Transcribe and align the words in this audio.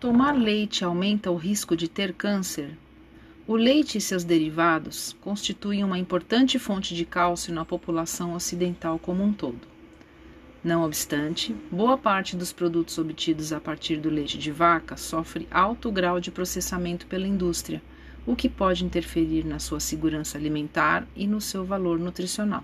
Tomar 0.00 0.30
leite 0.36 0.84
aumenta 0.84 1.28
o 1.28 1.34
risco 1.34 1.76
de 1.76 1.88
ter 1.88 2.12
câncer? 2.12 2.78
O 3.48 3.56
leite 3.56 3.98
e 3.98 4.00
seus 4.00 4.22
derivados 4.22 5.16
constituem 5.20 5.82
uma 5.82 5.98
importante 5.98 6.56
fonte 6.56 6.94
de 6.94 7.04
cálcio 7.04 7.52
na 7.52 7.64
população 7.64 8.32
ocidental 8.32 8.96
como 8.96 9.24
um 9.24 9.32
todo. 9.32 9.58
Não 10.62 10.84
obstante, 10.84 11.52
boa 11.68 11.98
parte 11.98 12.36
dos 12.36 12.52
produtos 12.52 12.96
obtidos 12.96 13.52
a 13.52 13.58
partir 13.58 13.96
do 13.96 14.08
leite 14.08 14.38
de 14.38 14.52
vaca 14.52 14.96
sofre 14.96 15.48
alto 15.50 15.90
grau 15.90 16.20
de 16.20 16.30
processamento 16.30 17.04
pela 17.08 17.26
indústria, 17.26 17.82
o 18.24 18.36
que 18.36 18.48
pode 18.48 18.84
interferir 18.84 19.44
na 19.44 19.58
sua 19.58 19.80
segurança 19.80 20.38
alimentar 20.38 21.08
e 21.16 21.26
no 21.26 21.40
seu 21.40 21.64
valor 21.64 21.98
nutricional. 21.98 22.62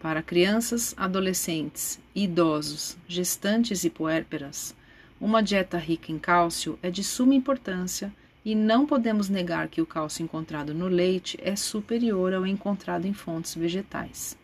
Para 0.00 0.22
crianças, 0.22 0.94
adolescentes, 0.96 1.98
idosos, 2.14 2.96
gestantes 3.08 3.82
e 3.82 3.90
puérperas, 3.90 4.76
uma 5.20 5.42
dieta 5.42 5.78
rica 5.78 6.12
em 6.12 6.18
cálcio 6.18 6.78
é 6.82 6.90
de 6.90 7.02
suma 7.02 7.34
importância 7.34 8.12
e 8.44 8.54
não 8.54 8.86
podemos 8.86 9.28
negar 9.28 9.68
que 9.68 9.82
o 9.82 9.86
cálcio 9.86 10.22
encontrado 10.22 10.72
no 10.72 10.86
leite 10.86 11.36
é 11.42 11.56
superior 11.56 12.32
ao 12.32 12.46
encontrado 12.46 13.04
em 13.04 13.12
fontes 13.12 13.54
vegetais. 13.54 14.38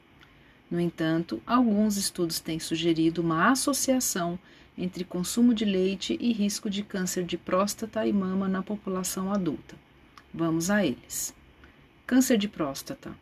No 0.71 0.81
entanto, 0.81 1.41
alguns 1.47 1.97
estudos 1.97 2.41
têm 2.41 2.59
sugerido 2.59 3.23
uma 3.23 3.51
associação 3.51 4.39
entre 4.77 5.05
consumo 5.05 5.55
de 5.55 5.65
leite 5.65 6.19
e 6.21 6.33
risco 6.33 6.69
de 6.69 6.83
câncer 6.83 7.25
de 7.25 7.39
próstata 7.39 8.05
e 8.07 8.13
mama 8.13 8.49
na 8.49 8.63
população 8.63 9.33
adulta. 9.33 9.77
Vamos 10.33 10.71
a 10.71 10.85
eles. 10.85 11.33
Câncer 12.05 12.37
de 12.37 12.49
próstata. 12.49 13.13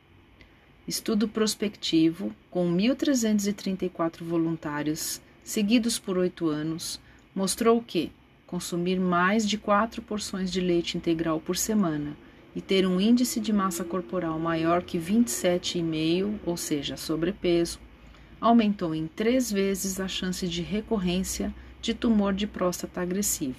Estudo 0.88 1.28
prospectivo 1.28 2.34
com 2.50 2.74
1.334 2.74 4.24
voluntários, 4.24 5.20
seguidos 5.44 5.98
por 5.98 6.16
oito 6.16 6.48
anos, 6.48 6.98
mostrou 7.34 7.82
que 7.82 8.12
consumir 8.46 9.00
mais 9.00 9.48
de 9.48 9.56
quatro 9.56 10.02
porções 10.02 10.52
de 10.52 10.60
leite 10.60 10.96
integral 10.96 11.40
por 11.40 11.56
semana 11.56 12.16
e 12.54 12.60
ter 12.60 12.86
um 12.86 13.00
índice 13.00 13.40
de 13.40 13.52
massa 13.52 13.82
corporal 13.82 14.38
maior 14.38 14.82
que 14.82 14.98
27,5, 14.98 16.38
ou 16.44 16.56
seja, 16.56 16.96
sobrepeso, 16.96 17.80
aumentou 18.40 18.94
em 18.94 19.06
três 19.06 19.50
vezes 19.50 19.98
a 20.00 20.06
chance 20.06 20.46
de 20.46 20.62
recorrência 20.62 21.54
de 21.80 21.94
tumor 21.94 22.34
de 22.34 22.46
próstata 22.46 23.00
agressivo. 23.00 23.56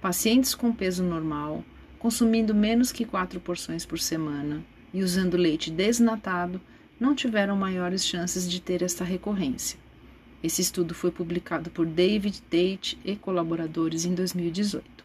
Pacientes 0.00 0.54
com 0.54 0.72
peso 0.72 1.02
normal, 1.02 1.64
consumindo 1.98 2.54
menos 2.54 2.92
que 2.92 3.04
quatro 3.04 3.40
porções 3.40 3.86
por 3.86 3.98
semana 3.98 4.62
e 4.92 5.02
usando 5.02 5.36
leite 5.36 5.70
desnatado, 5.70 6.60
não 7.00 7.14
tiveram 7.14 7.56
maiores 7.56 8.04
chances 8.04 8.48
de 8.50 8.60
ter 8.60 8.82
esta 8.82 9.04
recorrência. 9.04 9.78
Esse 10.42 10.62
estudo 10.62 10.94
foi 10.94 11.10
publicado 11.10 11.70
por 11.70 11.86
David 11.86 12.40
Tate 12.42 12.98
e 13.04 13.16
colaboradores 13.16 14.04
em 14.04 14.14
2018 14.14 14.98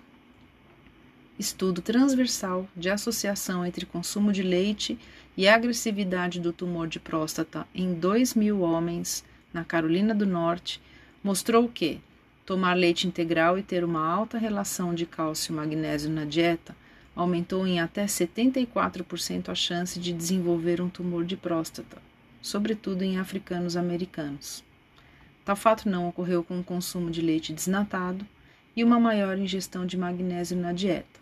estudo 1.37 1.81
transversal 1.81 2.67
de 2.75 2.89
associação 2.89 3.65
entre 3.65 3.85
consumo 3.85 4.31
de 4.31 4.43
leite 4.43 4.97
e 5.35 5.47
agressividade 5.47 6.39
do 6.39 6.53
tumor 6.53 6.87
de 6.87 6.99
próstata 6.99 7.67
em 7.73 7.93
2 7.93 8.35
mil 8.35 8.61
homens 8.61 9.23
na 9.51 9.63
Carolina 9.63 10.13
do 10.13 10.25
Norte 10.25 10.81
mostrou 11.23 11.67
que 11.67 11.99
tomar 12.45 12.73
leite 12.75 13.07
integral 13.07 13.57
e 13.57 13.63
ter 13.63 13.83
uma 13.83 14.05
alta 14.05 14.37
relação 14.37 14.93
de 14.93 15.05
cálcio 15.05 15.53
e 15.53 15.55
magnésio 15.55 16.09
na 16.09 16.25
dieta 16.25 16.75
aumentou 17.15 17.65
em 17.65 17.79
até 17.79 18.05
74% 18.05 19.49
a 19.49 19.55
chance 19.55 19.99
de 19.99 20.11
desenvolver 20.11 20.81
um 20.81 20.89
tumor 20.89 21.23
de 21.23 21.37
próstata, 21.37 22.01
sobretudo 22.41 23.03
em 23.03 23.17
africanos 23.17 23.77
americanos. 23.77 24.63
Tal 25.45 25.55
fato 25.55 25.89
não 25.89 26.07
ocorreu 26.07 26.43
com 26.43 26.59
o 26.59 26.63
consumo 26.63 27.11
de 27.11 27.21
leite 27.21 27.51
desnatado 27.51 28.25
e 28.75 28.83
uma 28.83 28.99
maior 28.99 29.37
ingestão 29.37 29.85
de 29.85 29.97
magnésio 29.97 30.57
na 30.57 30.71
dieta. 30.71 31.21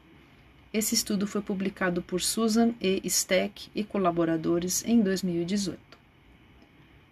Esse 0.73 0.95
estudo 0.95 1.27
foi 1.27 1.41
publicado 1.41 2.02
por 2.02 2.22
Susan 2.22 2.73
E. 2.80 3.02
Steck 3.09 3.70
e 3.76 3.83
colaboradores 3.83 4.86
em 4.86 5.02
2018. 5.02 5.80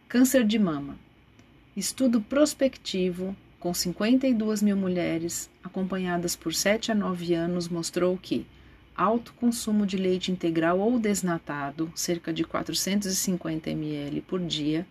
Câncer 0.07 0.45
de 0.45 0.57
mama. 0.57 0.97
Estudo 1.75 2.21
prospectivo 2.21 3.35
com 3.59 3.73
52 3.73 4.61
mil 4.61 4.77
mulheres 4.77 5.49
acompanhadas 5.63 6.35
por 6.35 6.53
7 6.53 6.91
a 6.91 6.95
9 6.95 7.33
anos 7.33 7.67
mostrou 7.67 8.17
que 8.17 8.45
alto 8.95 9.33
consumo 9.33 9.85
de 9.85 9.97
leite 9.97 10.31
integral 10.31 10.79
ou 10.79 10.97
desnatado, 10.99 11.91
cerca 11.95 12.31
de 12.33 12.43
450 12.43 13.69
ml 13.69 14.21
por 14.21 14.39
dia, 14.39 14.85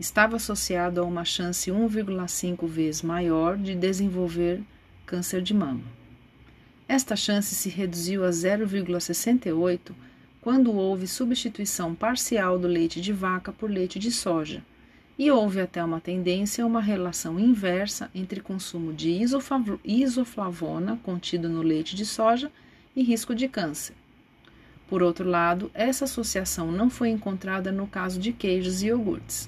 estava 0.00 0.36
associado 0.36 0.98
a 0.98 1.04
uma 1.04 1.26
chance 1.26 1.70
1,5 1.70 2.66
vezes 2.66 3.02
maior 3.02 3.58
de 3.58 3.74
desenvolver 3.74 4.62
câncer 5.04 5.42
de 5.42 5.52
mama. 5.52 5.84
Esta 6.88 7.14
chance 7.14 7.54
se 7.54 7.68
reduziu 7.68 8.24
a 8.24 8.30
0,68 8.30 9.92
quando 10.40 10.72
houve 10.72 11.06
substituição 11.06 11.94
parcial 11.94 12.58
do 12.58 12.66
leite 12.66 12.98
de 12.98 13.12
vaca 13.12 13.52
por 13.52 13.70
leite 13.70 13.98
de 13.98 14.10
soja, 14.10 14.64
e 15.18 15.30
houve 15.30 15.60
até 15.60 15.84
uma 15.84 16.00
tendência 16.00 16.64
a 16.64 16.66
uma 16.66 16.80
relação 16.80 17.38
inversa 17.38 18.10
entre 18.14 18.40
consumo 18.40 18.94
de 18.94 19.10
isoflavona 19.84 20.98
contido 21.02 21.46
no 21.46 21.60
leite 21.60 21.94
de 21.94 22.06
soja 22.06 22.50
e 22.96 23.02
risco 23.02 23.34
de 23.34 23.46
câncer. 23.46 23.94
Por 24.88 25.02
outro 25.02 25.28
lado, 25.28 25.70
essa 25.74 26.06
associação 26.06 26.72
não 26.72 26.88
foi 26.88 27.10
encontrada 27.10 27.70
no 27.70 27.86
caso 27.86 28.18
de 28.18 28.32
queijos 28.32 28.82
e 28.82 28.86
iogurtes. 28.86 29.46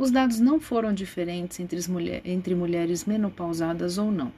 Os 0.00 0.10
dados 0.10 0.40
não 0.40 0.58
foram 0.58 0.94
diferentes 0.94 1.60
entre, 1.60 1.78
mulher, 1.86 2.22
entre 2.24 2.54
mulheres 2.54 3.04
menopausadas 3.04 3.98
ou 3.98 4.10
não. 4.10 4.32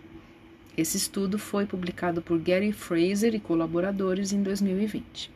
Esse 0.77 0.97
estudo 0.97 1.39
foi 1.39 1.67
publicado 1.67 2.21
por 2.21 2.37
Gary 2.41 2.73
Fraser 2.73 3.33
e 3.33 3.39
colaboradores 3.39 4.33
em 4.33 4.43
2020. 4.43 5.31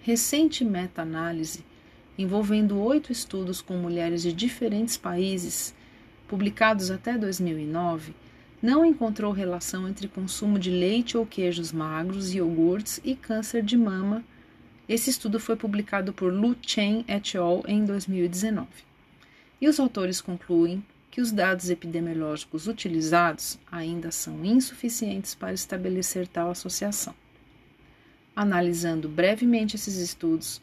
Recente 0.00 0.64
meta-análise, 0.64 1.64
envolvendo 2.18 2.80
oito 2.80 3.12
estudos 3.12 3.60
com 3.60 3.74
mulheres 3.74 4.22
de 4.22 4.32
diferentes 4.32 4.96
países, 4.96 5.72
publicados 6.26 6.90
até 6.90 7.16
2009, 7.16 8.12
não 8.60 8.84
encontrou 8.84 9.30
relação 9.30 9.88
entre 9.88 10.08
consumo 10.08 10.58
de 10.58 10.72
leite 10.72 11.16
ou 11.16 11.24
queijos 11.24 11.70
magros, 11.70 12.34
iogurtes 12.34 13.00
e 13.04 13.14
câncer 13.14 13.62
de 13.62 13.76
mama. 13.76 14.24
Esse 14.88 15.10
estudo 15.10 15.38
foi 15.38 15.54
publicado 15.54 16.12
por 16.12 16.32
Lu 16.32 16.56
Chen 16.60 17.04
et 17.06 17.36
al. 17.36 17.62
em 17.68 17.84
2019. 17.84 18.66
E 19.60 19.68
os 19.68 19.80
autores 19.80 20.20
concluem 20.20 20.84
que 21.10 21.20
os 21.20 21.32
dados 21.32 21.70
epidemiológicos 21.70 22.66
utilizados 22.66 23.58
ainda 23.72 24.10
são 24.10 24.44
insuficientes 24.44 25.34
para 25.34 25.54
estabelecer 25.54 26.28
tal 26.28 26.50
associação. 26.50 27.14
Analisando 28.34 29.08
brevemente 29.08 29.76
esses 29.76 29.96
estudos, 29.96 30.60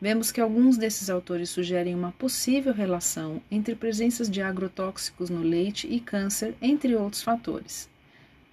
vemos 0.00 0.30
que 0.30 0.40
alguns 0.40 0.76
desses 0.76 1.10
autores 1.10 1.50
sugerem 1.50 1.92
uma 1.92 2.12
possível 2.12 2.72
relação 2.72 3.42
entre 3.50 3.74
presenças 3.74 4.30
de 4.30 4.40
agrotóxicos 4.40 5.28
no 5.28 5.42
leite 5.42 5.88
e 5.88 5.98
câncer, 5.98 6.54
entre 6.62 6.94
outros 6.94 7.22
fatores. 7.22 7.88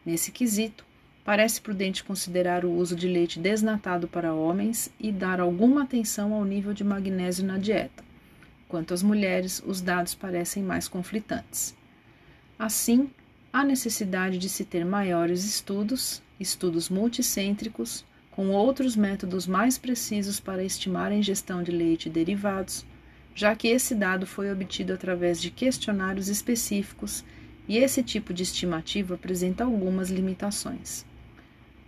Nesse 0.03 0.31
quesito, 0.31 0.83
parece 1.23 1.61
prudente 1.61 2.03
considerar 2.03 2.65
o 2.65 2.71
uso 2.71 2.95
de 2.95 3.07
leite 3.07 3.39
desnatado 3.39 4.07
para 4.07 4.33
homens 4.33 4.89
e 4.99 5.11
dar 5.11 5.39
alguma 5.39 5.83
atenção 5.83 6.33
ao 6.33 6.43
nível 6.43 6.73
de 6.73 6.83
magnésio 6.83 7.45
na 7.45 7.59
dieta. 7.59 8.03
Quanto 8.73 8.91
às 8.91 9.03
mulheres, 9.03 9.61
os 9.63 9.81
dados 9.81 10.15
parecem 10.15 10.63
mais 10.63 10.87
conflitantes. 10.87 11.75
Assim, 12.57 13.07
há 13.53 13.63
necessidade 13.63 14.39
de 14.39 14.49
se 14.49 14.65
ter 14.65 14.83
maiores 14.83 15.45
estudos, 15.45 16.23
estudos 16.39 16.89
multicêntricos, 16.89 18.03
com 18.31 18.49
outros 18.49 18.95
métodos 18.95 19.45
mais 19.45 19.77
precisos 19.77 20.39
para 20.39 20.63
estimar 20.63 21.11
a 21.11 21.15
ingestão 21.15 21.61
de 21.61 21.69
leite 21.69 22.07
e 22.07 22.11
derivados, 22.11 22.83
já 23.35 23.55
que 23.55 23.67
esse 23.67 23.93
dado 23.93 24.25
foi 24.25 24.51
obtido 24.51 24.91
através 24.91 25.39
de 25.39 25.51
questionários 25.51 26.27
específicos 26.27 27.23
e 27.67 27.77
esse 27.77 28.01
tipo 28.01 28.33
de 28.33 28.41
estimativa 28.41 29.13
apresenta 29.13 29.65
algumas 29.65 30.09
limitações. 30.09 31.05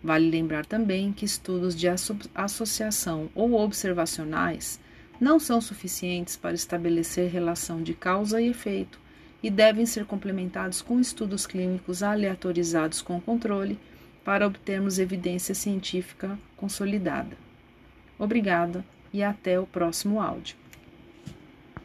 Vale 0.03 0.29
lembrar 0.29 0.67
também 0.67 1.11
que 1.11 1.25
estudos 1.25 1.75
de 1.75 1.87
associação 2.35 3.27
ou 3.33 3.53
observacionais 3.53 4.79
não 5.19 5.39
são 5.39 5.61
suficientes 5.61 6.35
para 6.35 6.55
estabelecer 6.55 7.31
relação 7.31 7.81
de 7.81 7.93
causa 7.93 8.41
e 8.41 8.49
efeito 8.49 8.99
e 9.41 9.49
devem 9.49 9.85
ser 9.85 10.05
complementados 10.05 10.81
com 10.81 10.99
estudos 10.99 11.45
clínicos 11.45 12.01
aleatorizados 12.01 13.01
com 13.01 13.21
controle 13.21 13.77
para 14.23 14.47
obtermos 14.47 14.97
evidência 14.97 15.53
científica 15.53 16.37
consolidada. 16.57 17.37
Obrigada 18.17 18.83
e 19.13 19.23
até 19.23 19.59
o 19.59 19.67
próximo 19.67 20.19
áudio. 20.19 20.55